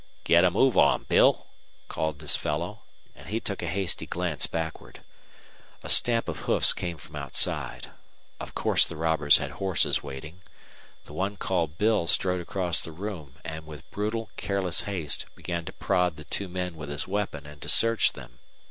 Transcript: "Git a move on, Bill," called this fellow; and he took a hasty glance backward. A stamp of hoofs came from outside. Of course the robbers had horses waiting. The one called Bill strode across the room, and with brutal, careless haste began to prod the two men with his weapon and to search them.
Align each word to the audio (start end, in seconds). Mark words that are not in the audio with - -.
"Git 0.23 0.43
a 0.43 0.49
move 0.49 0.75
on, 0.77 1.03
Bill," 1.03 1.45
called 1.87 2.17
this 2.17 2.35
fellow; 2.35 2.79
and 3.15 3.29
he 3.29 3.39
took 3.39 3.61
a 3.61 3.67
hasty 3.67 4.07
glance 4.07 4.47
backward. 4.47 5.01
A 5.83 5.89
stamp 5.89 6.27
of 6.27 6.39
hoofs 6.49 6.73
came 6.73 6.97
from 6.97 7.15
outside. 7.15 7.91
Of 8.39 8.55
course 8.55 8.83
the 8.83 8.95
robbers 8.95 9.37
had 9.37 9.51
horses 9.51 10.01
waiting. 10.01 10.41
The 11.05 11.13
one 11.13 11.37
called 11.37 11.77
Bill 11.77 12.07
strode 12.07 12.41
across 12.41 12.81
the 12.81 12.91
room, 12.91 13.35
and 13.45 13.67
with 13.67 13.87
brutal, 13.91 14.31
careless 14.37 14.81
haste 14.89 15.27
began 15.35 15.65
to 15.65 15.71
prod 15.71 16.15
the 16.15 16.23
two 16.25 16.47
men 16.47 16.75
with 16.77 16.89
his 16.89 17.07
weapon 17.07 17.45
and 17.45 17.61
to 17.61 17.69
search 17.69 18.13
them. 18.13 18.39